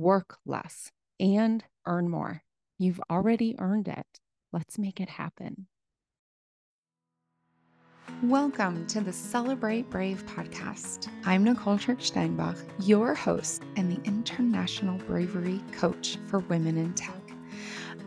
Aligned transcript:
work 0.00 0.38
less, 0.46 0.90
and 1.18 1.62
earn 1.86 2.08
more. 2.08 2.42
You've 2.78 3.00
already 3.10 3.54
earned 3.58 3.86
it. 3.86 4.06
Let's 4.50 4.78
make 4.78 4.98
it 4.98 5.10
happen. 5.10 5.66
Welcome 8.22 8.86
to 8.88 9.02
the 9.02 9.12
Celebrate 9.12 9.90
Brave 9.90 10.24
podcast. 10.24 11.08
I'm 11.26 11.44
Nicole 11.44 11.76
Trick 11.76 12.00
Steinbach, 12.00 12.56
your 12.80 13.14
host 13.14 13.62
and 13.76 13.92
the 13.92 14.02
International 14.08 14.96
Bravery 15.06 15.60
Coach 15.72 16.16
for 16.26 16.38
Women 16.40 16.78
in 16.78 16.94
Tech. 16.94 17.14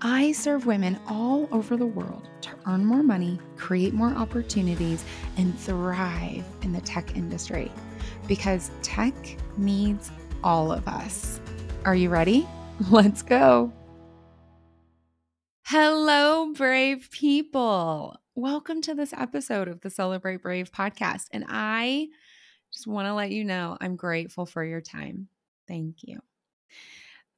I 0.02 0.32
serve 0.32 0.66
women 0.66 1.00
all 1.08 1.48
over 1.52 1.78
the 1.78 1.86
world 1.86 2.28
to 2.42 2.50
earn 2.66 2.86
more 2.86 3.04
money, 3.04 3.40
create 3.56 3.94
more 3.94 4.14
opportunities, 4.16 5.06
and 5.38 5.58
thrive 5.60 6.44
in 6.64 6.74
the 6.74 6.82
tech 6.82 7.16
industry 7.16 7.72
because 8.28 8.72
tech 8.82 9.14
needs 9.58 10.12
all 10.44 10.72
of 10.72 10.88
us. 10.88 11.40
Are 11.86 11.96
you 11.96 12.10
ready? 12.10 12.48
Let's 12.90 13.22
go. 13.22 13.74
Hello, 15.66 16.54
brave 16.54 17.10
people. 17.12 18.16
Welcome 18.36 18.82
to 18.84 18.96
this 18.96 19.12
episode 19.12 19.68
of 19.68 19.82
the 19.82 19.90
Celebrate 19.90 20.42
Brave 20.42 20.72
podcast. 20.72 21.26
And 21.32 21.44
I 21.50 22.08
just 22.72 22.88
want 22.88 23.08
to 23.08 23.14
let 23.14 23.32
you 23.32 23.44
know 23.44 23.78
I'm 23.82 23.98
grateful 23.98 24.46
for 24.46 24.64
your 24.64 24.80
time. 24.80 25.28
Thank 25.68 25.98
you. 26.04 26.22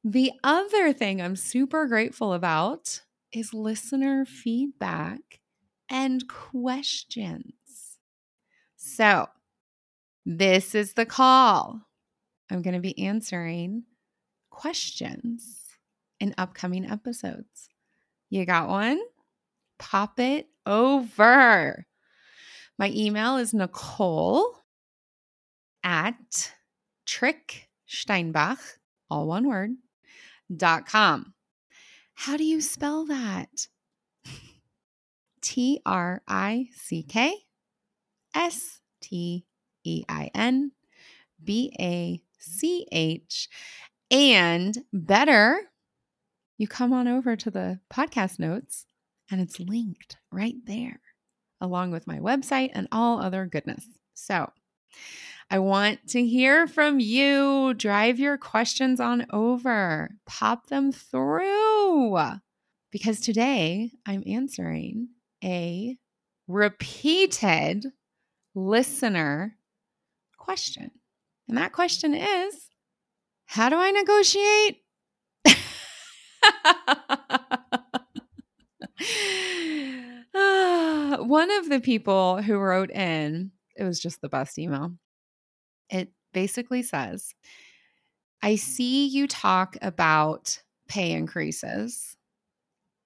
The 0.04 0.32
other 0.44 0.94
thing 0.94 1.24
I'm 1.24 1.36
super 1.36 1.88
grateful 1.88 2.32
about 2.32 3.02
is 3.32 3.52
listener 3.52 4.26
feedback 4.26 5.40
and 5.90 6.28
questions. 6.28 7.98
So, 8.76 9.26
this 10.24 10.76
is 10.76 10.94
the 10.94 11.08
call. 11.08 11.82
I'm 12.52 12.62
going 12.62 12.76
to 12.76 12.80
be 12.80 13.00
answering 13.00 13.86
questions 14.56 15.60
in 16.20 16.34
upcoming 16.38 16.90
episodes. 16.90 17.70
You 18.30 18.46
got 18.46 18.70
one? 18.70 19.02
Pop 19.78 20.18
it 20.20 20.48
over. 20.66 21.86
My 22.80 22.90
email 22.96 23.36
is 23.36 23.54
Nicole 23.54 24.64
at 25.84 26.54
tricksteinbach, 27.06 28.58
all 29.12 29.28
one 29.28 29.48
word, 29.48 29.72
dot 30.56 30.86
com. 30.86 31.34
How 32.14 32.38
do 32.38 32.46
you 32.46 32.62
spell 32.62 33.06
that? 33.08 33.68
T 35.42 35.82
R 35.86 36.22
I 36.28 36.70
C 36.74 37.04
K 37.04 37.36
S 38.34 38.80
T 39.02 39.46
E 39.84 40.04
I 40.08 40.32
N 40.34 40.72
B 41.44 41.74
A 41.80 42.22
C 42.40 42.88
H. 42.92 43.50
And 44.12 44.78
better, 44.94 45.60
you 46.58 46.68
come 46.68 46.94
on 46.94 47.08
over 47.08 47.36
to 47.36 47.50
the 47.50 47.80
podcast 47.92 48.40
notes 48.40 48.86
and 49.30 49.42
it's 49.42 49.60
linked 49.60 50.18
right 50.32 50.56
there, 50.66 51.02
along 51.60 51.92
with 51.92 52.08
my 52.08 52.20
website 52.20 52.72
and 52.74 52.88
all 52.92 53.20
other 53.20 53.46
goodness. 53.46 53.86
So, 54.14 54.52
I 55.50 55.60
want 55.60 56.08
to 56.10 56.26
hear 56.26 56.66
from 56.68 57.00
you. 57.00 57.74
Drive 57.76 58.20
your 58.20 58.38
questions 58.38 59.00
on 59.00 59.28
over, 59.32 60.10
pop 60.26 60.68
them 60.68 60.92
through. 60.92 62.20
Because 62.92 63.20
today 63.20 63.92
I'm 64.06 64.24
answering 64.26 65.10
a 65.44 65.98
repeated 66.48 67.86
listener 68.56 69.58
question. 70.38 70.92
And 71.48 71.58
that 71.58 71.74
question 71.74 72.14
is 72.16 72.70
How 73.46 73.70
do 73.70 73.78
I 73.78 73.92
negotiate? 73.92 74.82
One 81.28 81.52
of 81.52 81.70
the 81.70 81.80
people 81.82 82.42
who 82.42 82.58
wrote 82.58 82.92
in, 82.92 83.52
it 83.76 83.84
was 83.84 84.00
just 84.00 84.22
the 84.22 84.30
best 84.30 84.60
email. 84.60 84.94
It 85.90 86.12
basically 86.34 86.84
says, 86.84 87.34
I 88.42 88.56
see 88.56 89.08
you 89.08 89.28
talk 89.28 89.78
about 89.82 90.62
pay 90.88 91.12
increases 91.12 92.16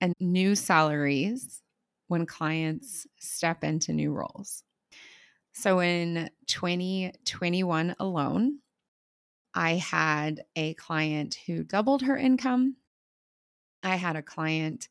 and 0.01 0.13
new 0.19 0.55
salaries 0.55 1.61
when 2.07 2.25
clients 2.25 3.05
step 3.19 3.63
into 3.63 3.93
new 3.93 4.11
roles. 4.11 4.63
So 5.53 5.79
in 5.79 6.29
2021 6.47 7.95
alone, 7.99 8.59
I 9.53 9.73
had 9.73 10.43
a 10.55 10.73
client 10.75 11.37
who 11.47 11.63
doubled 11.63 12.03
her 12.03 12.17
income. 12.17 12.75
I 13.83 13.95
had 13.95 14.15
a 14.15 14.21
client 14.21 14.87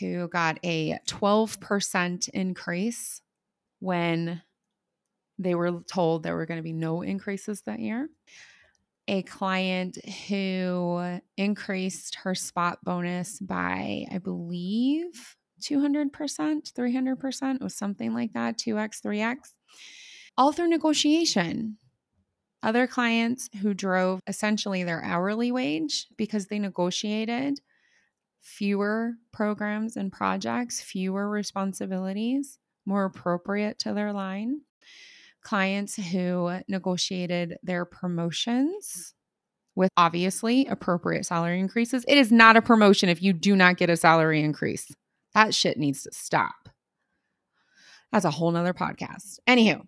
who 0.00 0.28
got 0.28 0.58
a 0.64 0.98
12% 1.06 2.28
increase 2.30 3.20
when 3.80 4.42
they 5.38 5.54
were 5.54 5.82
told 5.90 6.22
there 6.22 6.36
were 6.36 6.46
going 6.46 6.58
to 6.58 6.62
be 6.62 6.72
no 6.72 7.02
increases 7.02 7.62
that 7.62 7.80
year. 7.80 8.08
A 9.08 9.22
client 9.22 9.98
who 10.28 11.18
increased 11.36 12.16
her 12.22 12.34
spot 12.34 12.78
bonus 12.84 13.40
by, 13.40 14.06
I 14.10 14.18
believe, 14.18 15.36
200%, 15.60 16.10
300%, 16.10 17.60
was 17.60 17.74
something 17.74 18.14
like 18.14 18.32
that, 18.32 18.58
2x, 18.58 19.00
3x, 19.04 19.36
all 20.36 20.52
through 20.52 20.68
negotiation. 20.68 21.78
Other 22.62 22.86
clients 22.86 23.48
who 23.60 23.74
drove 23.74 24.20
essentially 24.26 24.84
their 24.84 25.02
hourly 25.02 25.50
wage 25.50 26.06
because 26.16 26.46
they 26.46 26.58
negotiated 26.58 27.60
fewer 28.40 29.14
programs 29.32 29.96
and 29.96 30.12
projects, 30.12 30.80
fewer 30.80 31.28
responsibilities, 31.28 32.58
more 32.86 33.04
appropriate 33.04 33.78
to 33.80 33.92
their 33.92 34.12
line. 34.12 34.60
Clients 35.42 35.96
who 35.96 36.60
negotiated 36.68 37.56
their 37.62 37.84
promotions 37.84 39.14
with 39.74 39.90
obviously 39.96 40.66
appropriate 40.66 41.26
salary 41.26 41.58
increases. 41.58 42.04
It 42.06 42.18
is 42.18 42.30
not 42.30 42.56
a 42.56 42.62
promotion 42.62 43.08
if 43.08 43.22
you 43.22 43.32
do 43.32 43.56
not 43.56 43.76
get 43.76 43.90
a 43.90 43.96
salary 43.96 44.42
increase. 44.42 44.92
That 45.34 45.54
shit 45.54 45.78
needs 45.78 46.02
to 46.02 46.10
stop. 46.12 46.68
That's 48.12 48.26
a 48.26 48.30
whole 48.30 48.50
nother 48.50 48.74
podcast. 48.74 49.38
Anywho, 49.48 49.86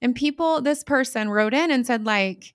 and 0.00 0.14
people, 0.14 0.60
this 0.60 0.84
person 0.84 1.28
wrote 1.28 1.54
in 1.54 1.70
and 1.70 1.86
said, 1.86 2.04
like, 2.06 2.54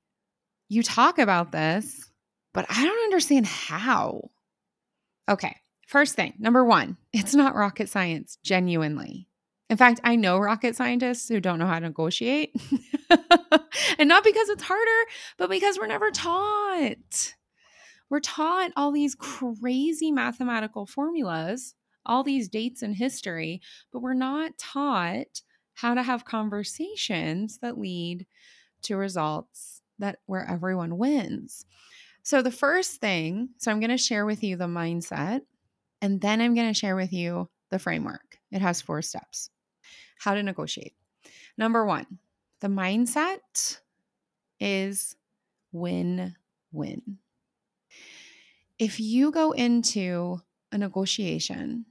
you 0.70 0.84
talk 0.84 1.20
about 1.20 1.52
this, 1.52 2.10
but 2.54 2.66
I 2.70 2.86
don't 2.86 3.04
understand 3.04 3.46
how. 3.46 4.30
Okay. 5.30 5.58
First 5.88 6.16
thing, 6.16 6.34
number 6.40 6.64
one, 6.64 6.98
it's 7.12 7.36
not 7.36 7.56
rocket 7.56 7.90
science, 7.90 8.38
genuinely. 8.44 9.28
In 9.70 9.78
fact, 9.78 10.00
I 10.04 10.16
know 10.16 10.38
rocket 10.38 10.76
scientists 10.76 11.28
who 11.28 11.40
don't 11.40 11.60
know 11.60 11.68
how 11.68 11.80
to 11.80 11.88
negotiate. 11.88 12.56
and 14.00 14.10
not 14.10 14.24
because 14.24 14.50
it's 14.50 14.64
harder, 14.64 15.10
but 15.38 15.50
because 15.50 15.78
we're 15.78 15.88
never 15.88 16.12
taught. 16.12 17.36
We're 18.10 18.20
taught 18.20 18.72
all 18.76 18.92
these 18.92 19.16
crazy 19.16 20.12
mathematical 20.12 20.86
formulas, 20.86 21.76
all 22.06 22.24
these 22.24 22.50
dates 22.50 22.84
in 22.84 22.94
history, 22.94 23.62
but 23.92 24.02
we're 24.02 24.14
not 24.14 24.58
taught 24.58 25.42
how 25.74 25.94
to 25.94 26.04
have 26.04 26.26
conversations 26.26 27.60
that 27.60 27.78
lead 27.78 28.26
to 28.84 28.96
results 28.96 29.82
that 30.00 30.20
where 30.26 30.48
everyone 30.50 30.98
wins. 30.98 31.66
So, 32.24 32.42
the 32.42 32.52
first 32.52 33.02
thing, 33.02 33.50
so 33.58 33.72
I'm 33.72 33.80
going 33.80 33.90
to 33.90 33.98
share 33.98 34.26
with 34.26 34.44
you 34.44 34.56
the 34.56 34.66
mindset, 34.66 35.42
and 36.02 36.22
then 36.22 36.42
I'm 36.42 36.56
going 36.56 36.68
to 36.68 36.80
share 36.80 36.96
with 36.96 37.12
you 37.12 37.50
the 37.70 37.80
framework. 37.80 38.40
It 38.52 38.62
has 38.62 38.82
four 38.82 39.02
steps. 39.02 39.50
How 40.20 40.34
to 40.34 40.44
negotiate. 40.44 40.94
Number 41.58 41.86
one, 41.86 42.20
the 42.62 42.68
mindset 42.68 43.80
is 44.60 45.16
win 45.72 46.36
win. 46.72 47.18
If 48.80 49.00
you 49.00 49.32
go 49.32 49.52
into 49.52 50.42
a 50.72 50.78
negotiation 50.78 51.86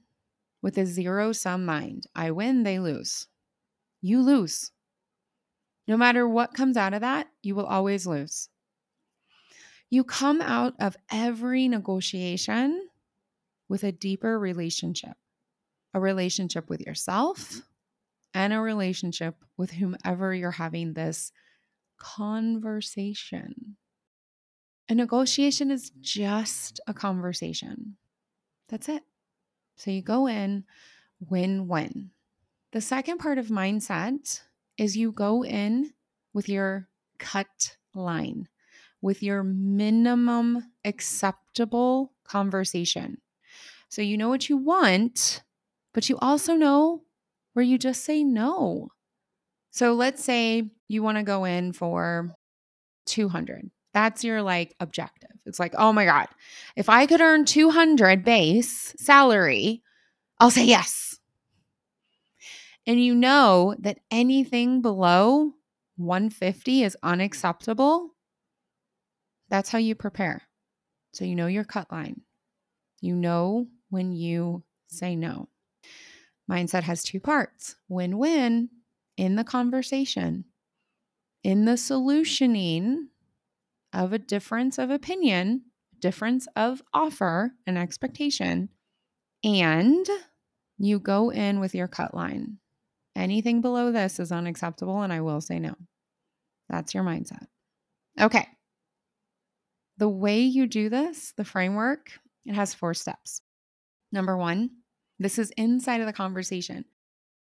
with 0.63 0.79
a 0.79 0.87
zero 0.87 1.33
sum 1.33 1.65
mind, 1.65 2.07
I 2.15 2.31
win, 2.31 2.63
they 2.63 2.79
lose. 2.79 3.29
You 4.03 4.21
lose. 4.21 4.73
No 5.89 5.97
matter 5.97 6.29
what 6.29 6.55
comes 6.55 6.77
out 6.77 6.93
of 6.93 7.01
that, 7.01 7.29
you 7.43 7.55
will 7.55 7.67
always 7.67 8.07
lose. 8.07 8.49
You 9.91 10.05
come 10.05 10.41
out 10.41 10.75
of 10.81 10.97
every 11.11 11.69
negotiation 11.69 12.89
with 13.69 13.85
a 13.85 13.93
deeper 13.93 14.39
relationship, 14.39 15.17
a 15.95 16.01
relationship 16.01 16.69
with 16.69 16.81
yourself 16.81 17.63
and 18.35 18.53
a 18.53 18.61
relationship 18.61 19.37
with 19.57 19.73
whomever 19.73 20.35
you're 20.35 20.51
having 20.51 20.95
this 20.95 21.33
conversation. 21.99 23.77
A 24.89 24.95
negotiation 24.95 25.71
is 25.71 25.91
just 26.01 26.81
a 26.87 26.95
conversation. 26.95 27.97
That's 28.69 28.89
it. 28.89 29.03
So 29.77 29.91
you 29.91 30.03
go 30.03 30.27
in 30.27 30.65
win 31.21 31.69
win. 31.69 32.11
The 32.73 32.81
second 32.81 33.19
part 33.19 33.37
of 33.37 33.49
mindset 33.49 34.41
is 34.79 34.97
you 34.97 35.13
go 35.13 35.45
in 35.45 35.93
with 36.33 36.49
your 36.49 36.89
cut 37.19 37.77
line, 37.95 38.49
with 39.03 39.23
your 39.23 39.43
minimum 39.43 40.73
acceptable 40.83 42.15
conversation. 42.25 43.19
So 43.91 44.01
you 44.01 44.17
know 44.17 44.31
what 44.31 44.49
you 44.49 44.57
want, 44.57 45.43
but 45.93 46.09
you 46.09 46.17
also 46.23 46.55
know 46.55 47.03
where 47.53 47.63
you 47.63 47.77
just 47.77 48.05
say 48.05 48.25
no. 48.25 48.89
So 49.71 49.93
let's 49.93 50.25
say 50.25 50.71
you 50.89 51.03
want 51.03 51.19
to 51.19 51.25
go 51.25 51.45
in 51.45 51.75
for 51.75 52.35
200. 53.05 53.71
That's 53.93 54.25
your 54.25 54.41
like 54.41 54.75
objective. 54.81 55.37
It's 55.45 55.61
like, 55.61 55.75
oh 55.77 55.93
my 55.93 56.07
God, 56.07 56.29
if 56.75 56.89
I 56.89 57.05
could 57.05 57.21
earn 57.21 57.45
200 57.45 58.25
base 58.25 58.95
salary, 58.97 59.83
I'll 60.41 60.51
say 60.51 60.65
yes. 60.65 61.19
And 62.87 63.03
you 63.03 63.15
know 63.15 63.77
that 63.79 64.01
anything 64.11 64.83
below 64.83 65.53
150 65.97 66.83
is 66.83 66.97
unacceptable. 67.03 68.11
That's 69.49 69.71
how 69.71 69.79
you 69.79 69.95
prepare. 69.95 70.43
So 71.13 71.25
you 71.25 71.37
know 71.37 71.47
your 71.47 71.65
cut 71.65 71.93
line. 71.93 72.23
You 73.01 73.15
know 73.15 73.69
when 73.91 74.13
you 74.13 74.65
say 74.89 75.15
no. 75.15 75.49
Mindset 76.51 76.83
has 76.83 77.03
two 77.03 77.21
parts 77.21 77.77
win 77.89 78.19
win 78.19 78.71
in 79.17 79.37
the 79.37 79.45
conversation, 79.45 80.45
in 81.45 81.65
the 81.65 81.73
solutioning 81.73 83.09
of 83.93 84.13
a 84.13 84.19
difference 84.19 84.79
of 84.79 84.91
opinion, 84.91 85.63
difference 85.99 86.49
of 86.57 86.83
offer 86.93 87.53
and 87.67 87.79
expectation, 87.79 88.71
and 89.45 90.07
you 90.79 90.99
go 90.99 91.31
in 91.31 91.61
with 91.61 91.75
your 91.75 91.89
cut 91.89 92.15
line. 92.15 92.59
Anything 93.15 93.61
below 93.61 93.93
this 93.93 94.19
is 94.19 94.33
unacceptable, 94.33 95.03
and 95.03 95.13
I 95.13 95.21
will 95.21 95.41
say 95.41 95.59
no. 95.59 95.75
That's 96.69 96.95
your 96.95 97.05
mindset. 97.05 97.47
Okay. 98.21 98.47
The 99.99 100.09
way 100.09 100.41
you 100.41 100.67
do 100.67 100.89
this, 100.89 101.33
the 101.37 101.45
framework, 101.45 102.13
it 102.47 102.55
has 102.55 102.75
four 102.75 102.95
steps. 102.95 103.43
Number 104.11 104.37
one, 104.37 104.71
this 105.19 105.39
is 105.39 105.53
inside 105.57 106.01
of 106.01 106.07
the 106.07 106.13
conversation. 106.13 106.85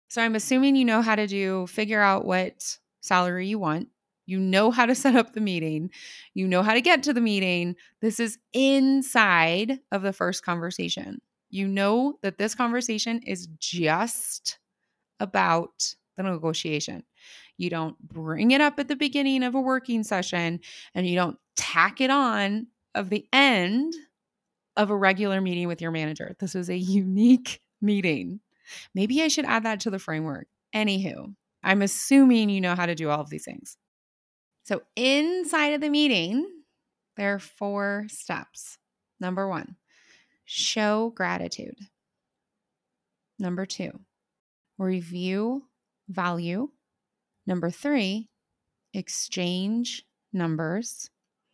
So 0.08 0.22
I'm 0.22 0.34
assuming 0.34 0.76
you 0.76 0.84
know 0.84 1.02
how 1.02 1.16
to 1.16 1.26
do 1.26 1.66
figure 1.66 2.00
out 2.00 2.24
what 2.24 2.78
salary 3.00 3.48
you 3.48 3.58
want. 3.58 3.88
You 4.26 4.38
know 4.38 4.70
how 4.70 4.86
to 4.86 4.94
set 4.94 5.16
up 5.16 5.32
the 5.32 5.40
meeting. 5.40 5.90
You 6.34 6.46
know 6.46 6.62
how 6.62 6.74
to 6.74 6.80
get 6.80 7.02
to 7.04 7.12
the 7.12 7.20
meeting. 7.20 7.76
This 8.00 8.20
is 8.20 8.38
inside 8.52 9.80
of 9.90 10.02
the 10.02 10.12
first 10.12 10.44
conversation. 10.44 11.20
You 11.50 11.68
know 11.68 12.18
that 12.22 12.38
this 12.38 12.54
conversation 12.54 13.20
is 13.22 13.48
just 13.58 14.58
about 15.20 15.94
the 16.16 16.22
negotiation. 16.22 17.04
You 17.56 17.70
don't 17.70 17.98
bring 18.00 18.50
it 18.50 18.60
up 18.60 18.78
at 18.78 18.88
the 18.88 18.96
beginning 18.96 19.42
of 19.42 19.54
a 19.54 19.60
working 19.60 20.02
session 20.02 20.60
and 20.94 21.06
you 21.06 21.14
don't 21.14 21.38
tack 21.56 22.00
it 22.00 22.10
on 22.10 22.66
of 22.94 23.10
the 23.10 23.26
end 23.32 23.92
of 24.76 24.90
a 24.90 24.96
regular 24.96 25.40
meeting 25.40 25.68
with 25.68 25.80
your 25.80 25.90
manager. 25.90 26.34
This 26.38 26.54
is 26.54 26.68
a 26.68 26.76
unique 26.76 27.60
meeting. 27.80 28.40
Maybe 28.94 29.22
I 29.22 29.28
should 29.28 29.44
add 29.44 29.64
that 29.64 29.80
to 29.80 29.90
the 29.90 29.98
framework. 29.98 30.46
Anywho, 30.74 31.34
I'm 31.62 31.82
assuming 31.82 32.50
you 32.50 32.60
know 32.60 32.74
how 32.74 32.86
to 32.86 32.94
do 32.94 33.10
all 33.10 33.20
of 33.20 33.30
these 33.30 33.44
things. 33.44 33.76
So, 34.64 34.82
inside 34.96 35.74
of 35.74 35.80
the 35.82 35.90
meeting, 35.90 36.46
there 37.16 37.34
are 37.34 37.38
four 37.38 38.06
steps. 38.08 38.78
Number 39.20 39.46
one, 39.46 39.76
show 40.44 41.12
gratitude. 41.14 41.76
Number 43.38 43.66
two, 43.66 44.00
review 44.78 45.64
value. 46.08 46.68
Number 47.46 47.70
three, 47.70 48.28
exchange 48.92 50.04
numbers. 50.32 51.10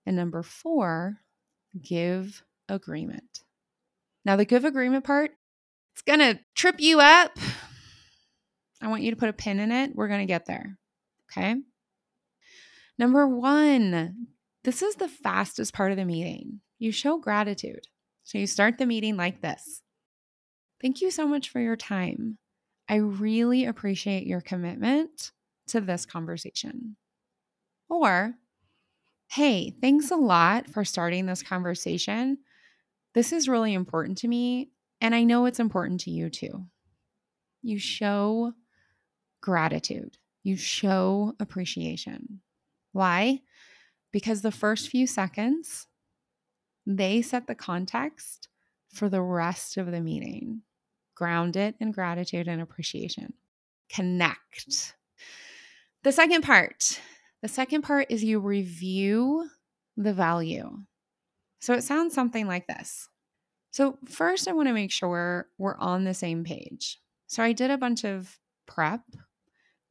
And 0.06 0.17
number 0.17 0.43
four, 0.43 1.19
give 1.81 2.43
agreement. 2.69 3.43
Now, 4.25 4.37
the 4.37 4.44
give 4.44 4.64
agreement 4.64 5.05
part, 5.05 5.32
it's 5.93 6.02
going 6.02 6.20
to 6.20 6.40
trip 6.55 6.76
you 6.78 7.00
up. 7.00 7.38
I 8.82 8.88
want 8.88 9.02
you 9.02 9.11
to 9.11 9.17
put 9.17 9.28
a 9.28 9.34
pin 9.34 9.61
in 9.61 9.73
it. 9.73 9.94
We're 9.94 10.08
going 10.08 10.20
to 10.20 10.26
get 10.26 10.46
there. 10.46 10.78
Okay. 11.31 11.56
Number 12.99 13.26
one, 13.26 14.28
this 14.64 14.82
is 14.82 14.96
the 14.96 15.08
fastest 15.08 15.73
part 15.73 15.90
of 15.90 15.96
the 15.96 16.05
meeting. 16.05 16.61
You 16.78 16.93
show 16.93 17.19
gratitude. 17.19 17.87
So 18.25 18.38
you 18.38 18.46
start 18.46 18.78
the 18.78 18.87
meeting 18.87 19.16
like 19.16 19.40
this 19.43 19.82
Thank 20.81 21.00
you 21.00 21.11
so 21.11 21.26
much 21.26 21.50
for 21.50 21.61
your 21.61 21.76
time. 21.76 22.38
I 22.90 22.96
really 22.96 23.66
appreciate 23.66 24.26
your 24.26 24.40
commitment 24.40 25.31
to 25.69 25.81
this 25.81 26.04
conversation. 26.04 26.96
Or, 27.88 28.34
hey, 29.28 29.76
thanks 29.81 30.10
a 30.10 30.16
lot 30.16 30.69
for 30.69 30.84
starting 30.84 31.26
this 31.26 31.40
conversation. 31.40 32.38
This 33.14 33.32
is 33.32 33.48
really 33.48 33.75
important 33.75 34.18
to 34.18 34.28
me, 34.28 34.70
and 35.00 35.14
I 35.14 35.23
know 35.23 35.47
it's 35.47 35.61
important 35.61 36.00
to 36.00 36.11
you 36.11 36.30
too. 36.30 36.66
You 37.62 37.78
show 37.78 38.54
gratitude, 39.40 40.18
you 40.42 40.56
show 40.56 41.35
appreciation. 41.38 42.40
Why? 42.90 43.42
Because 44.11 44.42
the 44.42 44.50
first 44.50 44.88
few 44.88 45.06
seconds, 45.06 45.87
they 46.87 47.23
set 47.23 47.47
the 47.47 47.54
context 47.54 48.49
for 48.92 49.09
the 49.09 49.23
rest 49.23 49.76
of 49.76 49.92
the 49.92 50.00
meeting. 50.00 50.62
Ground 51.21 51.55
it 51.57 51.75
in 51.81 51.93
gratitude 51.93 52.49
and 52.49 52.62
appreciation. 52.62 53.35
Connect. 53.91 54.95
The 56.03 56.12
second 56.12 56.41
part, 56.41 56.99
the 57.43 57.49
second 57.49 57.83
part 57.83 58.07
is 58.09 58.25
you 58.25 58.41
review 58.41 59.47
the 59.99 60.15
value. 60.15 60.79
So 61.61 61.75
it 61.75 61.85
sounds 61.85 62.15
something 62.15 62.47
like 62.47 62.67
this. 62.67 63.07
So, 63.71 63.99
first, 64.09 64.49
I 64.49 64.53
want 64.53 64.69
to 64.69 64.73
make 64.73 64.91
sure 64.91 65.49
we're 65.59 65.77
on 65.77 66.05
the 66.05 66.15
same 66.15 66.43
page. 66.43 66.99
So, 67.27 67.43
I 67.43 67.53
did 67.53 67.71
a 67.71 67.77
bunch 67.77 68.05
of 68.05 68.39
prep 68.67 69.03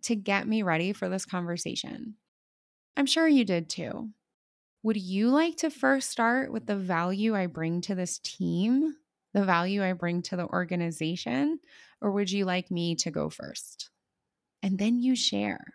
to 0.05 0.15
get 0.15 0.47
me 0.47 0.63
ready 0.63 0.93
for 0.93 1.09
this 1.09 1.27
conversation. 1.27 2.15
I'm 2.97 3.05
sure 3.05 3.27
you 3.27 3.45
did 3.45 3.69
too. 3.69 4.09
Would 4.81 4.97
you 4.97 5.29
like 5.29 5.57
to 5.57 5.69
first 5.69 6.09
start 6.09 6.51
with 6.51 6.65
the 6.65 6.75
value 6.75 7.35
I 7.35 7.45
bring 7.45 7.81
to 7.81 7.93
this 7.93 8.17
team, 8.17 8.95
the 9.33 9.45
value 9.45 9.83
I 9.83 9.93
bring 9.93 10.21
to 10.23 10.35
the 10.35 10.47
organization, 10.47 11.59
or 12.01 12.11
would 12.11 12.31
you 12.31 12.45
like 12.45 12.71
me 12.71 12.95
to 12.95 13.11
go 13.11 13.29
first? 13.29 13.89
And 14.63 14.77
then 14.77 14.99
you 15.01 15.15
share. 15.15 15.73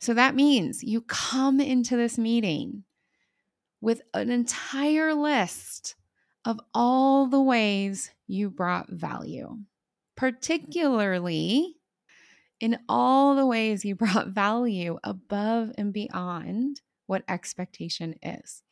So 0.00 0.14
that 0.14 0.34
means 0.34 0.82
you 0.82 1.02
come 1.02 1.60
into 1.60 1.96
this 1.96 2.16
meeting 2.16 2.84
with 3.80 4.02
an 4.14 4.30
entire 4.30 5.14
list 5.14 5.94
of 6.44 6.58
all 6.74 7.26
the 7.26 7.40
ways 7.40 8.10
you 8.26 8.50
brought 8.50 8.90
value, 8.90 9.58
particularly 10.16 11.76
in 12.60 12.78
all 12.88 13.34
the 13.34 13.46
ways 13.46 13.84
you 13.84 13.94
brought 13.96 14.28
value 14.28 14.98
above 15.04 15.72
and 15.76 15.92
beyond 15.92 16.80
what 17.06 17.24
expectation 17.28 18.14
is. 18.22 18.62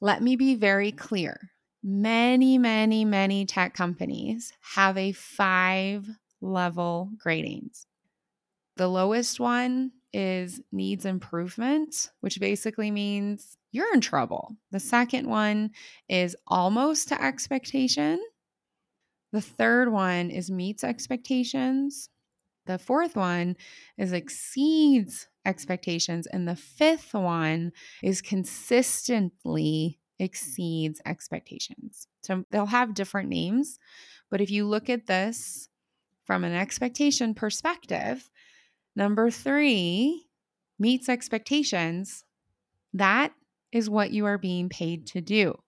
Let 0.00 0.22
me 0.22 0.36
be 0.36 0.54
very 0.54 0.92
clear. 0.92 1.50
Many, 1.88 2.58
many, 2.58 3.04
many 3.04 3.46
tech 3.46 3.72
companies 3.72 4.52
have 4.74 4.98
a 4.98 5.12
five 5.12 6.08
level 6.40 7.10
gradings. 7.24 7.86
The 8.76 8.88
lowest 8.88 9.38
one 9.38 9.92
is 10.12 10.60
needs 10.72 11.04
improvement, 11.04 12.10
which 12.22 12.40
basically 12.40 12.90
means 12.90 13.56
you're 13.70 13.94
in 13.94 14.00
trouble. 14.00 14.56
The 14.72 14.80
second 14.80 15.28
one 15.28 15.70
is 16.08 16.34
almost 16.48 17.06
to 17.10 17.22
expectation. 17.22 18.18
The 19.30 19.40
third 19.40 19.92
one 19.92 20.30
is 20.30 20.50
meets 20.50 20.82
expectations. 20.82 22.08
The 22.66 22.80
fourth 22.80 23.14
one 23.14 23.54
is 23.96 24.12
exceeds 24.12 25.28
expectations. 25.44 26.26
And 26.26 26.48
the 26.48 26.56
fifth 26.56 27.14
one 27.14 27.70
is 28.02 28.22
consistently 28.22 30.00
Mm-hmm. 30.18 30.24
exceeds 30.24 31.00
expectations. 31.04 32.08
So 32.22 32.44
they'll 32.50 32.66
have 32.66 32.94
different 32.94 33.28
names. 33.28 33.78
But 34.30 34.40
if 34.40 34.50
you 34.50 34.66
look 34.66 34.88
at 34.88 35.06
this 35.06 35.68
from 36.24 36.42
an 36.42 36.54
expectation 36.54 37.34
perspective, 37.34 38.30
number 38.94 39.30
three 39.30 40.26
meets 40.78 41.08
expectations. 41.08 42.24
That 42.92 43.32
is 43.72 43.90
what 43.90 44.10
you 44.10 44.26
are 44.26 44.38
being 44.38 44.68
paid 44.68 45.06
to 45.08 45.20
do. 45.20 45.58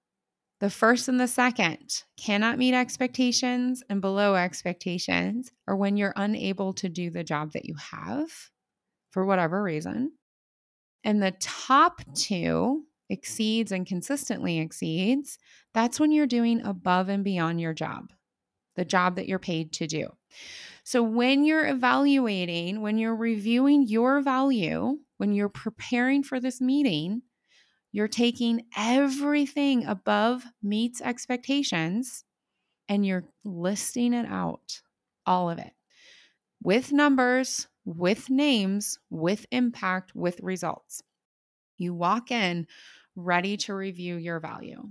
The 0.61 0.71
first 0.71 1.09
and 1.09 1.21
the 1.21 1.28
second 1.28 2.05
cannot 2.17 2.59
meet 2.59 2.75
expectations 2.75 3.83
and 3.88 4.00
below 4.00 4.35
expectations, 4.35 5.52
or 5.67 5.76
when 5.76 5.97
you're 5.97 6.14
unable 6.17 6.73
to 6.75 6.88
do 6.88 7.11
the 7.11 7.23
job 7.23 7.52
that 7.52 7.67
you 7.67 7.75
have 7.75 8.28
for 9.11 9.25
whatever 9.25 9.62
reason. 9.62 10.12
And 11.05 11.23
the 11.23 11.35
top 11.38 12.02
two 12.14 12.88
exceeds 13.09 13.73
and 13.73 13.87
consistently 13.87 14.59
exceeds, 14.59 15.38
that's 15.75 15.99
when 15.99 16.12
you're 16.12 16.27
doing 16.27 16.61
above 16.65 17.09
and 17.09 17.25
beyond 17.25 17.61
your 17.61 17.75
job, 17.75 18.12
the 18.77 18.85
job 18.85 19.17
that 19.17 19.29
you're 19.29 19.38
paid 19.38 19.73
to 19.75 19.87
do. 19.87 20.09
So 20.85 21.03
when 21.03 21.45
you're 21.45 21.67
evaluating, 21.67 22.81
when 22.81 22.99
you're 22.99 23.17
reviewing 23.17 23.87
your 23.87 24.21
value, 24.21 24.99
when 25.19 25.33
you're 25.33 25.49
preparing 25.49 26.23
for 26.23 26.41
this 26.41 26.61
meeting, 26.61 27.23
you're 27.93 28.09
taking 28.09 28.65
everything 28.77 29.85
above 29.87 30.45
meets 30.62 31.00
expectations 31.00 32.25
and 32.88 33.05
you're 33.05 33.25
listing 33.45 34.15
it 34.15 34.27
out, 34.27 34.81
all 35.27 35.50
of 35.50 35.59
it, 35.59 35.73
with 36.62 36.93
numbers, 36.93 37.67
with 37.85 38.31
names, 38.31 38.99
with 39.11 39.47
impact, 39.50 40.15
with 40.15 40.41
results. 40.41 41.03
You 41.77 41.95
walk 41.95 42.31
in 42.31 42.67
ready 43.18 43.56
to 43.56 43.75
review 43.75 44.16
your 44.16 44.40
value. 44.40 44.88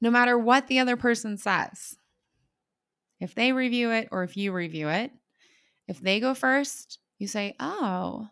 No 0.00 0.10
matter 0.10 0.38
what 0.38 0.66
the 0.66 0.78
other 0.78 0.96
person 0.96 1.36
says, 1.36 1.96
if 3.18 3.34
they 3.34 3.52
review 3.52 3.90
it 3.90 4.08
or 4.10 4.22
if 4.22 4.36
you 4.36 4.52
review 4.52 4.88
it, 4.88 5.10
if 5.88 6.00
they 6.00 6.20
go 6.20 6.32
first, 6.34 7.00
you 7.18 7.26
say, 7.26 7.54
Oh, 7.60 8.28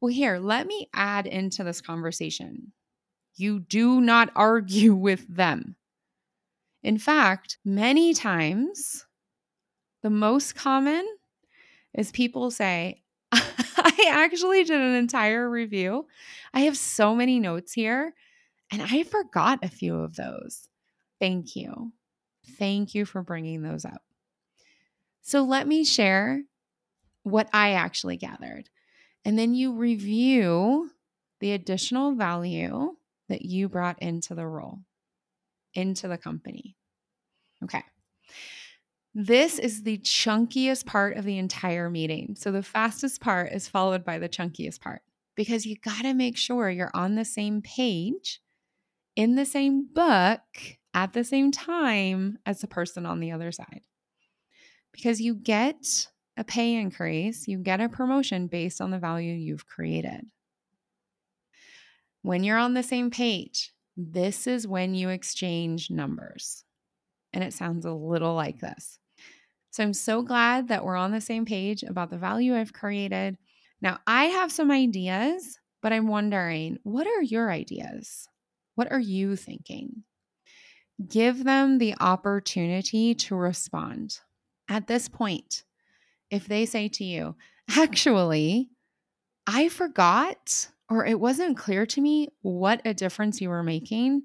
well, 0.00 0.12
here, 0.12 0.38
let 0.38 0.66
me 0.66 0.88
add 0.94 1.26
into 1.26 1.62
this 1.62 1.80
conversation. 1.80 2.72
You 3.36 3.60
do 3.60 4.00
not 4.00 4.30
argue 4.36 4.94
with 4.94 5.26
them. 5.34 5.76
In 6.82 6.98
fact, 6.98 7.58
many 7.64 8.14
times, 8.14 9.06
the 10.02 10.10
most 10.10 10.54
common 10.54 11.06
is 11.94 12.10
people 12.10 12.50
say, 12.50 13.02
I 13.84 14.10
actually 14.10 14.64
did 14.64 14.80
an 14.80 14.94
entire 14.94 15.48
review. 15.48 16.06
I 16.52 16.60
have 16.60 16.76
so 16.76 17.14
many 17.14 17.40
notes 17.40 17.72
here, 17.72 18.14
and 18.70 18.82
I 18.82 19.02
forgot 19.02 19.60
a 19.62 19.68
few 19.68 19.96
of 19.96 20.16
those. 20.16 20.68
Thank 21.18 21.56
you. 21.56 21.92
Thank 22.58 22.94
you 22.94 23.04
for 23.04 23.22
bringing 23.22 23.62
those 23.62 23.84
up. 23.84 24.02
So, 25.22 25.42
let 25.42 25.66
me 25.66 25.84
share 25.84 26.42
what 27.22 27.48
I 27.52 27.72
actually 27.72 28.16
gathered. 28.16 28.68
And 29.24 29.38
then 29.38 29.54
you 29.54 29.74
review 29.74 30.90
the 31.40 31.52
additional 31.52 32.14
value 32.14 32.96
that 33.28 33.42
you 33.42 33.68
brought 33.68 34.00
into 34.02 34.34
the 34.34 34.46
role, 34.46 34.80
into 35.74 36.08
the 36.08 36.18
company. 36.18 36.76
Okay. 37.62 37.84
This 39.14 39.58
is 39.58 39.82
the 39.82 39.98
chunkiest 39.98 40.86
part 40.86 41.16
of 41.16 41.24
the 41.24 41.38
entire 41.38 41.90
meeting. 41.90 42.36
So 42.38 42.52
the 42.52 42.62
fastest 42.62 43.20
part 43.20 43.52
is 43.52 43.66
followed 43.66 44.04
by 44.04 44.18
the 44.18 44.28
chunkiest 44.28 44.80
part 44.80 45.02
because 45.34 45.66
you 45.66 45.76
got 45.76 46.02
to 46.02 46.14
make 46.14 46.36
sure 46.36 46.70
you're 46.70 46.92
on 46.94 47.16
the 47.16 47.24
same 47.24 47.60
page, 47.60 48.40
in 49.16 49.34
the 49.34 49.44
same 49.44 49.88
book, 49.92 50.40
at 50.94 51.12
the 51.12 51.24
same 51.24 51.50
time 51.50 52.38
as 52.46 52.60
the 52.60 52.66
person 52.66 53.04
on 53.04 53.20
the 53.20 53.32
other 53.32 53.50
side. 53.50 53.82
Because 54.92 55.20
you 55.20 55.34
get 55.34 56.08
a 56.36 56.44
pay 56.44 56.74
increase, 56.74 57.48
you 57.48 57.58
get 57.58 57.80
a 57.80 57.88
promotion 57.88 58.46
based 58.46 58.80
on 58.80 58.90
the 58.90 58.98
value 58.98 59.32
you've 59.32 59.66
created. 59.66 60.26
When 62.22 62.44
you're 62.44 62.58
on 62.58 62.74
the 62.74 62.82
same 62.82 63.10
page, 63.10 63.72
this 63.96 64.46
is 64.46 64.68
when 64.68 64.94
you 64.94 65.08
exchange 65.08 65.90
numbers. 65.90 66.64
And 67.32 67.44
it 67.44 67.52
sounds 67.52 67.84
a 67.84 67.92
little 67.92 68.34
like 68.34 68.60
this. 68.60 68.98
So 69.70 69.82
I'm 69.84 69.94
so 69.94 70.22
glad 70.22 70.68
that 70.68 70.84
we're 70.84 70.96
on 70.96 71.12
the 71.12 71.20
same 71.20 71.44
page 71.44 71.82
about 71.82 72.10
the 72.10 72.18
value 72.18 72.56
I've 72.56 72.72
created. 72.72 73.38
Now, 73.80 73.98
I 74.06 74.24
have 74.24 74.50
some 74.50 74.70
ideas, 74.70 75.58
but 75.80 75.92
I'm 75.92 76.08
wondering 76.08 76.78
what 76.82 77.06
are 77.06 77.22
your 77.22 77.50
ideas? 77.50 78.28
What 78.74 78.90
are 78.90 79.00
you 79.00 79.36
thinking? 79.36 80.02
Give 81.08 81.44
them 81.44 81.78
the 81.78 81.94
opportunity 82.00 83.14
to 83.14 83.36
respond. 83.36 84.18
At 84.68 84.86
this 84.86 85.08
point, 85.08 85.64
if 86.30 86.46
they 86.46 86.66
say 86.66 86.88
to 86.88 87.04
you, 87.04 87.36
actually, 87.76 88.70
I 89.46 89.68
forgot 89.68 90.68
or 90.90 91.06
it 91.06 91.20
wasn't 91.20 91.56
clear 91.56 91.86
to 91.86 92.00
me 92.00 92.28
what 92.42 92.82
a 92.84 92.92
difference 92.92 93.40
you 93.40 93.48
were 93.48 93.62
making. 93.62 94.22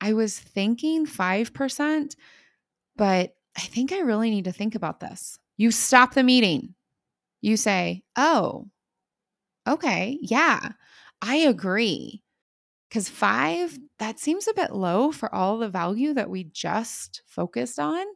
I 0.00 0.12
was 0.12 0.38
thinking 0.38 1.06
5%, 1.06 2.16
but 2.96 3.34
I 3.56 3.62
think 3.62 3.92
I 3.92 4.00
really 4.00 4.30
need 4.30 4.44
to 4.44 4.52
think 4.52 4.74
about 4.74 5.00
this. 5.00 5.38
You 5.56 5.70
stop 5.70 6.14
the 6.14 6.22
meeting. 6.22 6.74
You 7.40 7.56
say, 7.56 8.02
Oh, 8.16 8.68
okay, 9.66 10.18
yeah, 10.22 10.70
I 11.22 11.36
agree. 11.36 12.22
Because 12.88 13.08
five, 13.08 13.78
that 13.98 14.20
seems 14.20 14.48
a 14.48 14.54
bit 14.54 14.72
low 14.72 15.12
for 15.12 15.34
all 15.34 15.58
the 15.58 15.68
value 15.68 16.14
that 16.14 16.30
we 16.30 16.44
just 16.44 17.22
focused 17.26 17.78
on. 17.78 18.06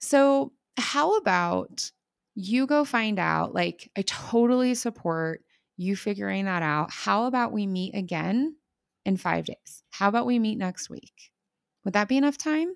So, 0.00 0.52
how 0.76 1.16
about 1.16 1.90
you 2.34 2.66
go 2.66 2.84
find 2.84 3.18
out. 3.18 3.54
Like, 3.54 3.90
I 3.96 4.02
totally 4.02 4.74
support 4.74 5.42
you 5.76 5.96
figuring 5.96 6.46
that 6.46 6.62
out. 6.62 6.90
How 6.90 7.26
about 7.26 7.52
we 7.52 7.66
meet 7.66 7.94
again 7.94 8.56
in 9.04 9.16
five 9.16 9.44
days? 9.46 9.82
How 9.90 10.08
about 10.08 10.26
we 10.26 10.38
meet 10.38 10.58
next 10.58 10.90
week? 10.90 11.30
Would 11.84 11.94
that 11.94 12.08
be 12.08 12.16
enough 12.16 12.38
time? 12.38 12.74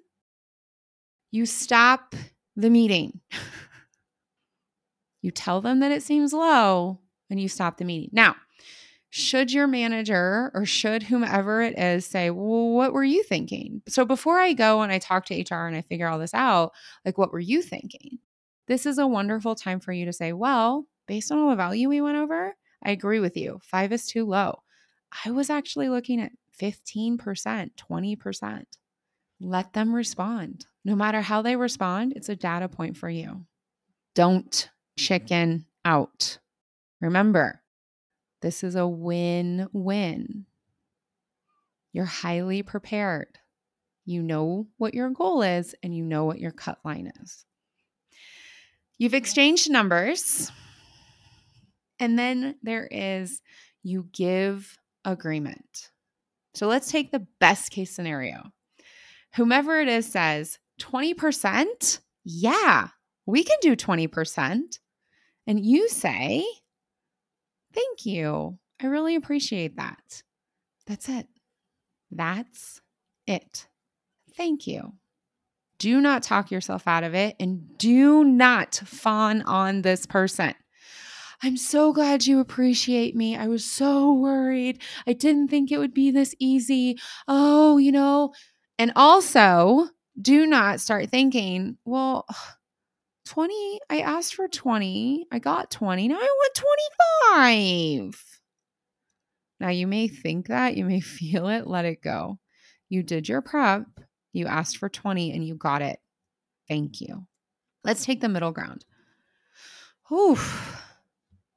You 1.31 1.47
stop 1.47 2.15
the 2.57 2.71
meeting. 2.71 3.21
you 5.23 5.31
tell 5.31 5.61
them 5.61 5.81
that 5.81 5.93
it 5.93 6.03
seems 6.03 6.33
low 6.33 7.01
and 7.31 7.41
you 7.41 7.49
stop 7.49 7.77
the 7.77 7.85
meeting. 7.85 8.11
Now, 8.13 8.37
should 9.11 9.53
your 9.53 9.67
manager 9.67 10.51
or 10.55 10.67
should 10.67 11.05
whomever 11.05 11.63
it 11.63 11.79
is 11.79 12.05
say, 12.05 12.31
Well, 12.31 12.71
what 12.71 12.93
were 12.93 13.05
you 13.05 13.23
thinking? 13.23 13.83
So 13.89 14.05
before 14.05 14.39
I 14.39 14.53
go 14.53 14.83
and 14.83 14.93
I 14.93 14.99
talk 14.99 15.25
to 15.27 15.35
HR 15.35 15.67
and 15.67 15.77
I 15.77 15.83
figure 15.83 16.09
all 16.09 16.19
this 16.19 16.35
out, 16.35 16.73
like, 17.05 17.17
what 17.17 17.33
were 17.33 17.41
you 17.41 17.63
thinking? 17.63 18.19
this 18.69 18.85
is 18.85 18.99
a 18.99 19.07
wonderful 19.07 19.55
time 19.55 19.81
for 19.81 19.93
you 19.93 20.05
to 20.05 20.13
say, 20.13 20.33
well, 20.33 20.87
based 21.09 21.33
on 21.33 21.39
all 21.39 21.51
the 21.51 21.57
value 21.57 21.89
we 21.89 22.01
went 22.01 22.19
over, 22.19 22.55
I 22.85 22.91
agree 22.91 23.19
with 23.19 23.37
you. 23.37 23.59
Five 23.63 23.93
is 23.93 24.07
too 24.07 24.27
low. 24.27 24.63
I 25.25 25.31
was 25.31 25.51
actually 25.51 25.89
looking 25.89 26.21
at 26.21 26.33
15%, 26.61 27.19
20%. 27.19 28.65
Let 29.41 29.73
them 29.73 29.95
respond. 29.95 30.67
No 30.85 30.97
matter 30.97 31.21
how 31.21 31.43
they 31.43 31.57
respond, 31.57 32.13
it's 32.17 32.29
a 32.29 32.37
data 32.37 32.69
point 32.69 32.97
for 32.97 33.09
you. 33.09 33.47
Don't 34.15 34.51
mm-hmm. 34.51 35.03
chicken 35.03 35.67
out. 35.85 36.39
Remember, 37.01 37.63
this 38.43 38.65
is 38.65 38.75
a 38.75 38.87
win 38.87 39.69
win. 39.73 40.47
You're 41.93 42.05
highly 42.05 42.63
prepared. 42.63 43.39
You 44.05 44.23
know 44.23 44.67
what 44.77 44.95
your 44.95 45.11
goal 45.11 45.43
is 45.43 45.75
and 45.83 45.95
you 45.95 46.05
know 46.05 46.25
what 46.25 46.41
your 46.41 46.51
cut 46.51 46.79
line 46.85 47.13
is. 47.21 47.45
You've 48.97 49.15
exchanged 49.15 49.71
numbers. 49.71 50.51
And 52.01 52.19
then 52.19 52.57
there 52.63 52.89
is 52.91 53.43
you 53.83 54.09
give 54.13 54.78
agreement. 55.05 55.91
So 56.55 56.67
let's 56.67 56.91
take 56.91 57.11
the 57.11 57.27
best 57.41 57.71
case 57.71 57.91
scenario. 57.91 58.53
Whomever 59.37 59.81
it 59.81 59.89
is 59.89 60.07
says 60.07 60.59
20%, 60.81 62.01
yeah, 62.25 62.89
we 63.27 63.45
can 63.45 63.57
do 63.61 63.77
20%. 63.77 64.79
And 65.47 65.65
you 65.65 65.89
say, 65.89 66.45
thank 67.73 68.07
you. 68.07 68.59
I 68.81 68.87
really 68.87 69.17
appreciate 69.17 69.77
that. 69.77 70.23
That's 70.87 71.09
it. 71.09 71.27
That's 72.11 72.81
it. 73.27 73.67
Thank 74.37 74.67
you. 74.67 74.95
Do 75.79 76.01
not 76.01 76.23
talk 76.23 76.51
yourself 76.51 76.89
out 76.89 77.05
of 77.05 77.15
it 77.15 77.37
and 77.39 77.77
do 77.79 78.25
not 78.25 78.75
fawn 78.75 79.43
on 79.43 79.83
this 79.83 80.07
person. 80.07 80.55
I'm 81.43 81.57
so 81.57 81.93
glad 81.93 82.27
you 82.27 82.41
appreciate 82.41 83.15
me. 83.15 83.37
I 83.37 83.47
was 83.47 83.65
so 83.65 84.13
worried. 84.13 84.83
I 85.07 85.13
didn't 85.13 85.49
think 85.49 85.71
it 85.71 85.79
would 85.79 85.95
be 85.95 86.11
this 86.11 86.35
easy. 86.39 86.99
Oh, 87.29 87.79
you 87.79 87.93
know. 87.93 88.33
And 88.79 88.93
also, 88.97 89.89
do 90.21 90.47
not 90.47 90.81
start 90.81 91.11
thinking, 91.11 91.77
well, 91.85 92.27
20, 93.27 93.81
I 93.91 94.01
asked 94.01 94.35
for 94.35 94.49
20. 94.49 95.27
I 95.31 95.39
got 95.39 95.71
20. 95.71 96.09
Now 96.09 96.17
I 96.17 96.19
want 96.21 96.55
25. 98.01 98.41
Now 99.61 99.69
you 99.69 99.87
may 99.87 100.09
think 100.09 100.49
that, 100.49 100.77
you 100.77 100.85
may 100.85 101.01
feel 101.01 101.49
it, 101.49 101.67
let 101.67 101.85
it 101.85 102.03
go. 102.03 102.39
You 102.89 103.03
did 103.03 103.29
your 103.29 103.43
prep, 103.43 103.87
you 104.33 104.47
asked 104.47 104.79
for 104.79 104.89
20 104.89 105.33
and 105.33 105.47
you 105.47 105.55
got 105.55 105.83
it. 105.83 106.01
Thank 106.69 107.01
you. 107.01 107.27
Let's 107.85 108.05
take 108.05 108.21
the 108.21 108.29
middle 108.29 108.53
ground. 108.53 108.85
Whew. 110.09 110.39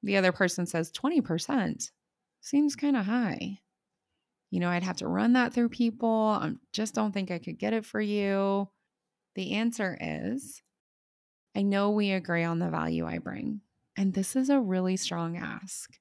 The 0.03 0.17
other 0.17 0.31
person 0.31 0.65
says 0.65 0.91
20%. 0.91 1.91
Seems 2.41 2.75
kind 2.75 2.97
of 2.97 3.05
high. 3.05 3.59
You 4.49 4.59
know, 4.59 4.69
I'd 4.69 4.83
have 4.83 4.97
to 4.97 5.07
run 5.07 5.33
that 5.33 5.53
through 5.53 5.69
people. 5.69 6.37
I 6.41 6.53
just 6.73 6.93
don't 6.93 7.13
think 7.13 7.31
I 7.31 7.39
could 7.39 7.57
get 7.57 7.73
it 7.73 7.85
for 7.85 8.01
you. 8.01 8.67
The 9.35 9.53
answer 9.53 9.97
is 9.99 10.61
I 11.55 11.61
know 11.61 11.91
we 11.91 12.11
agree 12.11 12.43
on 12.43 12.59
the 12.59 12.69
value 12.69 13.05
I 13.05 13.19
bring. 13.19 13.61
And 13.97 14.13
this 14.13 14.35
is 14.35 14.49
a 14.49 14.59
really 14.59 14.97
strong 14.97 15.37
ask. 15.37 15.97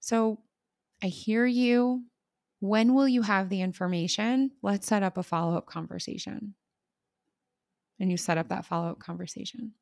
So 0.00 0.40
I 1.02 1.06
hear 1.06 1.46
you. 1.46 2.04
When 2.60 2.94
will 2.94 3.08
you 3.08 3.22
have 3.22 3.48
the 3.48 3.60
information? 3.60 4.52
Let's 4.62 4.86
set 4.86 5.02
up 5.02 5.18
a 5.18 5.22
follow 5.22 5.56
up 5.56 5.66
conversation. 5.66 6.54
And 8.00 8.10
you 8.10 8.16
set 8.16 8.38
up 8.38 8.48
that 8.48 8.66
follow 8.66 8.90
up 8.90 8.98
conversation. 8.98 9.72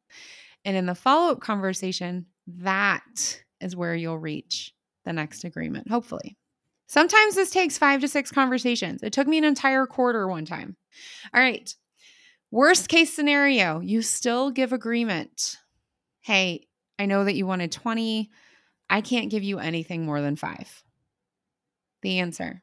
And 0.64 0.76
in 0.76 0.86
the 0.86 0.94
follow 0.94 1.32
up 1.32 1.40
conversation, 1.40 2.26
that 2.46 3.42
is 3.60 3.76
where 3.76 3.94
you'll 3.94 4.18
reach 4.18 4.72
the 5.04 5.12
next 5.12 5.44
agreement, 5.44 5.90
hopefully. 5.90 6.36
Sometimes 6.86 7.34
this 7.34 7.50
takes 7.50 7.78
five 7.78 8.00
to 8.00 8.08
six 8.08 8.30
conversations. 8.30 9.02
It 9.02 9.12
took 9.12 9.26
me 9.26 9.38
an 9.38 9.44
entire 9.44 9.86
quarter 9.86 10.28
one 10.28 10.44
time. 10.44 10.76
All 11.34 11.40
right. 11.40 11.74
Worst 12.50 12.88
case 12.88 13.12
scenario, 13.12 13.80
you 13.80 14.00
still 14.00 14.50
give 14.50 14.72
agreement. 14.72 15.56
Hey, 16.20 16.68
I 16.98 17.06
know 17.06 17.24
that 17.24 17.34
you 17.34 17.46
wanted 17.46 17.72
20. 17.72 18.30
I 18.88 19.00
can't 19.00 19.30
give 19.30 19.42
you 19.42 19.58
anything 19.58 20.04
more 20.04 20.20
than 20.20 20.36
five. 20.36 20.84
The 22.02 22.20
answer. 22.20 22.62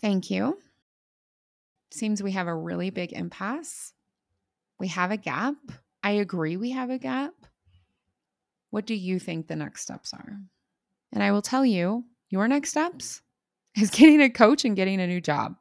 Thank 0.00 0.30
you. 0.30 0.58
Seems 1.90 2.22
we 2.22 2.32
have 2.32 2.46
a 2.46 2.54
really 2.54 2.90
big 2.90 3.12
impasse. 3.12 3.92
We 4.78 4.88
have 4.88 5.10
a 5.10 5.16
gap. 5.16 5.56
I 6.02 6.12
agree 6.12 6.56
we 6.56 6.70
have 6.70 6.90
a 6.90 6.98
gap. 6.98 7.34
What 8.70 8.86
do 8.86 8.94
you 8.94 9.18
think 9.18 9.46
the 9.46 9.56
next 9.56 9.82
steps 9.82 10.12
are? 10.12 10.38
And 11.12 11.22
I 11.22 11.32
will 11.32 11.42
tell 11.42 11.64
you, 11.64 12.04
your 12.30 12.46
next 12.48 12.70
steps 12.70 13.22
is 13.76 13.90
getting 13.90 14.20
a 14.20 14.30
coach 14.30 14.64
and 14.64 14.76
getting 14.76 15.00
a 15.00 15.06
new 15.06 15.20
job. 15.20 15.56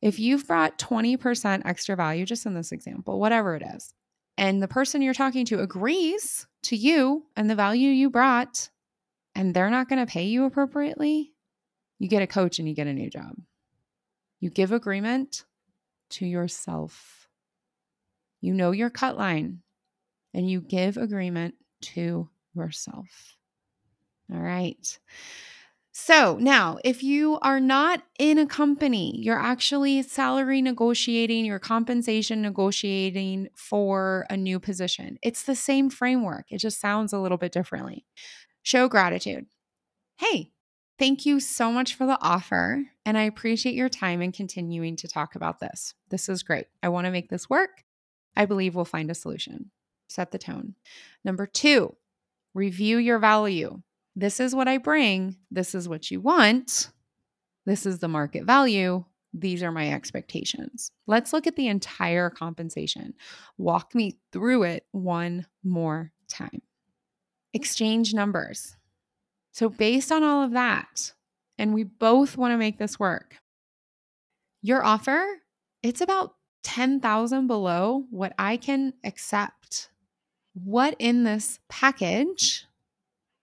If 0.00 0.18
you've 0.18 0.46
brought 0.46 0.78
20% 0.78 1.62
extra 1.64 1.96
value, 1.96 2.24
just 2.24 2.46
in 2.46 2.54
this 2.54 2.72
example, 2.72 3.18
whatever 3.18 3.56
it 3.56 3.62
is, 3.74 3.94
and 4.36 4.62
the 4.62 4.68
person 4.68 5.02
you're 5.02 5.14
talking 5.14 5.44
to 5.46 5.60
agrees 5.60 6.46
to 6.62 6.76
you 6.76 7.24
and 7.36 7.50
the 7.50 7.56
value 7.56 7.90
you 7.90 8.08
brought, 8.08 8.70
and 9.34 9.52
they're 9.52 9.70
not 9.70 9.88
going 9.88 10.04
to 10.04 10.10
pay 10.10 10.24
you 10.24 10.44
appropriately, 10.44 11.32
you 11.98 12.08
get 12.08 12.22
a 12.22 12.26
coach 12.28 12.60
and 12.60 12.68
you 12.68 12.74
get 12.74 12.86
a 12.86 12.92
new 12.92 13.10
job. 13.10 13.34
You 14.38 14.50
give 14.50 14.70
agreement 14.70 15.44
to 16.10 16.26
yourself. 16.26 17.17
You 18.40 18.54
know 18.54 18.70
your 18.70 18.90
cut 18.90 19.16
line 19.16 19.62
and 20.34 20.50
you 20.50 20.60
give 20.60 20.96
agreement 20.96 21.54
to 21.80 22.28
yourself. 22.54 23.36
All 24.32 24.40
right. 24.40 24.98
So 26.00 26.38
now, 26.40 26.78
if 26.84 27.02
you 27.02 27.40
are 27.40 27.58
not 27.58 28.04
in 28.20 28.38
a 28.38 28.46
company, 28.46 29.16
you're 29.18 29.38
actually 29.38 30.02
salary 30.02 30.62
negotiating, 30.62 31.44
your 31.44 31.58
compensation 31.58 32.40
negotiating 32.40 33.48
for 33.56 34.24
a 34.30 34.36
new 34.36 34.60
position. 34.60 35.18
It's 35.22 35.42
the 35.42 35.56
same 35.56 35.90
framework, 35.90 36.46
it 36.50 36.58
just 36.58 36.80
sounds 36.80 37.12
a 37.12 37.18
little 37.18 37.36
bit 37.36 37.50
differently. 37.50 38.06
Show 38.62 38.88
gratitude. 38.88 39.46
Hey, 40.18 40.52
thank 41.00 41.26
you 41.26 41.40
so 41.40 41.72
much 41.72 41.96
for 41.96 42.06
the 42.06 42.18
offer. 42.20 42.84
And 43.04 43.18
I 43.18 43.22
appreciate 43.22 43.74
your 43.74 43.88
time 43.88 44.20
and 44.20 44.32
continuing 44.32 44.94
to 44.96 45.08
talk 45.08 45.34
about 45.34 45.58
this. 45.58 45.94
This 46.10 46.28
is 46.28 46.44
great. 46.44 46.66
I 46.80 46.90
want 46.90 47.06
to 47.06 47.10
make 47.10 47.28
this 47.28 47.50
work. 47.50 47.84
I 48.38 48.46
believe 48.46 48.74
we'll 48.74 48.84
find 48.84 49.10
a 49.10 49.14
solution. 49.14 49.70
Set 50.08 50.30
the 50.30 50.38
tone. 50.38 50.76
Number 51.24 51.44
two, 51.44 51.94
review 52.54 52.96
your 52.96 53.18
value. 53.18 53.82
This 54.16 54.40
is 54.40 54.54
what 54.54 54.68
I 54.68 54.78
bring. 54.78 55.36
This 55.50 55.74
is 55.74 55.88
what 55.88 56.10
you 56.10 56.20
want. 56.20 56.90
This 57.66 57.84
is 57.84 57.98
the 57.98 58.08
market 58.08 58.44
value. 58.44 59.04
These 59.34 59.62
are 59.62 59.72
my 59.72 59.92
expectations. 59.92 60.90
Let's 61.06 61.32
look 61.32 61.46
at 61.46 61.56
the 61.56 61.68
entire 61.68 62.30
compensation. 62.30 63.12
Walk 63.58 63.94
me 63.94 64.18
through 64.32 64.62
it 64.62 64.86
one 64.92 65.46
more 65.62 66.12
time. 66.28 66.62
Exchange 67.52 68.14
numbers. 68.14 68.76
So, 69.52 69.68
based 69.68 70.12
on 70.12 70.22
all 70.22 70.44
of 70.44 70.52
that, 70.52 71.12
and 71.58 71.74
we 71.74 71.82
both 71.82 72.36
want 72.36 72.52
to 72.52 72.58
make 72.58 72.78
this 72.78 72.98
work, 72.98 73.36
your 74.62 74.84
offer, 74.84 75.26
it's 75.82 76.00
about 76.00 76.34
10,000 76.68 77.46
below 77.46 78.04
what 78.10 78.34
I 78.38 78.58
can 78.58 78.92
accept. 79.02 79.88
What 80.52 80.94
in 80.98 81.24
this 81.24 81.60
package 81.70 82.66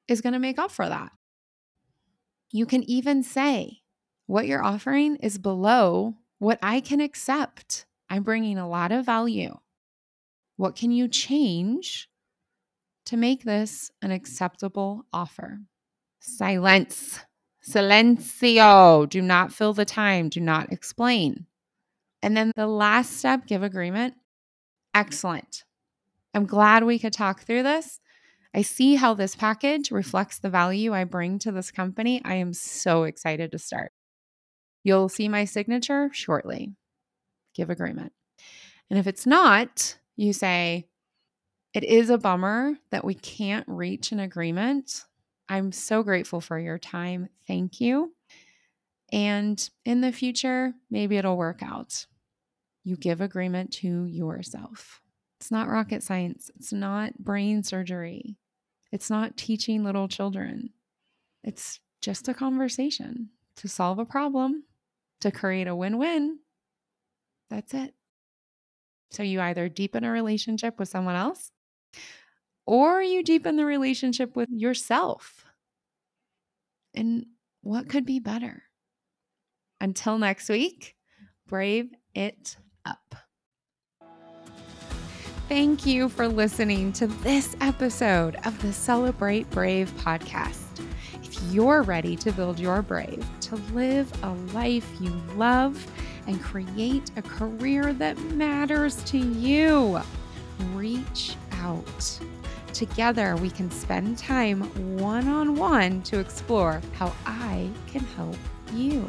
is 0.08 0.22
going 0.22 0.34
to 0.34 0.40
make 0.40 0.60
up 0.60 0.70
for 0.70 0.88
that? 0.88 1.12
You 2.52 2.68
can 2.68 2.84
even 2.84 3.24
say 3.24 3.82
what 4.28 4.46
you're 4.46 4.64
offering 4.64 5.16
is 5.16 5.40
below 5.40 6.14
what 6.38 6.60
I 6.62 6.80
can 6.80 7.02
accept. 7.02 7.88
I'm 8.12 8.22
bringing 8.22 8.60
a 8.60 8.70
lot 8.70 8.92
of 8.92 9.08
value. 9.08 9.58
What 10.56 10.76
can 10.76 10.92
you 10.92 11.08
change 11.08 12.08
to 13.06 13.18
make 13.18 13.44
this 13.44 13.90
an 14.04 14.12
acceptable 14.12 15.08
offer? 15.12 15.62
Silence. 16.20 17.22
Silencio. 17.68 19.10
Do 19.10 19.24
not 19.24 19.52
fill 19.52 19.74
the 19.74 19.84
time. 19.84 20.30
Do 20.30 20.42
not 20.42 20.72
explain. 20.72 21.48
And 22.26 22.36
then 22.36 22.52
the 22.56 22.66
last 22.66 23.18
step 23.18 23.46
give 23.46 23.62
agreement. 23.62 24.16
Excellent. 24.96 25.64
I'm 26.34 26.48
glad 26.48 26.84
we 26.84 26.98
could 26.98 27.14
talk 27.14 27.44
through 27.44 27.62
this. 27.62 28.00
I 28.52 28.64
see 28.64 28.96
how 28.96 29.14
this 29.14 29.36
package 29.36 29.92
reflects 29.92 30.40
the 30.40 30.50
value 30.50 30.92
I 30.92 31.04
bring 31.04 31.38
to 31.40 31.52
this 31.52 31.70
company. 31.70 32.24
I 32.26 32.36
am 32.36 32.52
so 32.52 33.04
excited 33.04 33.52
to 33.52 33.60
start. 33.60 33.92
You'll 34.84 35.08
see 35.08 35.30
my 35.30 35.46
signature 35.46 36.10
shortly. 36.14 36.74
Give 37.54 37.70
agreement. 37.70 38.12
And 38.90 38.98
if 38.98 39.06
it's 39.06 39.28
not, 39.28 40.00
you 40.16 40.34
say, 40.34 40.88
It 41.76 41.84
is 41.84 42.10
a 42.10 42.18
bummer 42.18 42.74
that 42.90 43.06
we 43.06 43.14
can't 43.14 43.68
reach 43.68 44.12
an 44.12 44.20
agreement. 44.20 45.06
I'm 45.48 45.72
so 45.72 46.02
grateful 46.02 46.42
for 46.42 46.58
your 46.58 46.80
time. 46.80 47.30
Thank 47.46 47.80
you. 47.80 48.16
And 49.12 49.70
in 49.86 50.02
the 50.02 50.12
future, 50.12 50.74
maybe 50.90 51.18
it'll 51.18 51.38
work 51.38 51.62
out. 51.62 52.08
You 52.86 52.95
give 52.95 53.19
agreement 53.19 53.74
to 53.74 54.06
yourself. 54.06 55.02
It's 55.41 55.50
not 55.50 55.67
rocket 55.67 56.04
science, 56.04 56.52
it's 56.56 56.71
not 56.71 57.17
brain 57.17 57.63
surgery, 57.63 58.38
it's 58.91 59.10
not 59.10 59.36
teaching 59.36 59.84
little 59.84 60.08
children. 60.08 60.69
It's 61.43 61.80
just 62.00 62.28
a 62.28 62.34
conversation 62.34 63.30
to 63.58 63.67
solve 63.67 63.98
a 63.98 64.06
problem, 64.06 64.63
to 65.21 65.32
create 65.32 65.67
a 65.67 65.76
win 65.76 65.98
win. 65.98 66.39
That's 67.50 67.74
it. 67.74 67.95
So 69.10 69.24
you 69.24 69.41
either 69.41 69.67
deepen 69.67 70.04
a 70.04 70.12
relationship 70.12 70.78
with 70.78 70.88
someone 70.88 71.15
else 71.15 71.52
or 72.67 73.02
you 73.02 73.24
deepen 73.24 73.56
the 73.56 73.65
relationship 73.65 74.36
with 74.36 74.50
yourself. 74.52 75.43
And 76.93 77.26
what 77.62 77.89
could 77.89 78.06
be 78.06 78.19
better? 78.19 78.63
Until 79.82 80.19
next 80.19 80.50
week, 80.50 80.95
brave 81.48 81.89
it 82.13 82.58
up. 82.86 83.15
Thank 85.48 85.86
you 85.86 86.10
for 86.10 86.28
listening 86.28 86.91
to 86.93 87.08
this 87.08 87.56
episode 87.62 88.36
of 88.45 88.60
the 88.62 88.74
Celebrate 88.74 89.50
Brave 89.52 89.91
podcast. 89.98 90.84
If 91.24 91.39
you're 91.54 91.84
ready 91.84 92.15
to 92.15 92.32
build 92.32 92.60
your 92.60 92.82
brave, 92.82 93.24
to 93.41 93.56
live 93.74 94.12
a 94.24 94.32
life 94.54 94.89
you 95.00 95.12
love, 95.36 95.86
and 96.28 96.41
create 96.41 97.12
a 97.15 97.21
career 97.21 97.93
that 97.93 98.17
matters 98.32 99.04
to 99.04 99.17
you, 99.19 100.02
reach 100.74 101.36
out. 101.62 102.19
Together, 102.74 103.36
we 103.38 103.50
can 103.50 103.69
spend 103.69 104.17
time 104.17 104.62
one 104.98 105.28
on 105.28 105.56
one 105.56 106.02
to 106.04 106.19
explore 106.19 106.82
how 106.93 107.13
I 107.26 107.69
can 107.88 108.02
help 108.02 108.38
you. 108.74 109.08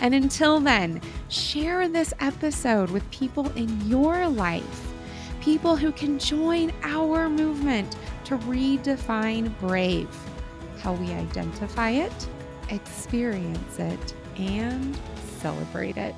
And 0.00 0.14
until 0.14 0.60
then, 0.60 1.00
share 1.28 1.88
this 1.88 2.14
episode 2.20 2.90
with 2.90 3.08
people 3.10 3.50
in 3.50 3.88
your 3.88 4.28
life, 4.28 4.92
people 5.40 5.76
who 5.76 5.92
can 5.92 6.18
join 6.18 6.72
our 6.82 7.28
movement 7.28 7.96
to 8.24 8.38
redefine 8.38 9.58
brave, 9.58 10.08
how 10.80 10.92
we 10.92 11.12
identify 11.12 11.90
it, 11.90 12.28
experience 12.70 13.78
it, 13.78 14.14
and 14.36 14.96
celebrate 15.40 15.96
it. 15.96 16.14